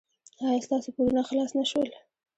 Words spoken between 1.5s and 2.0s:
نه شول؟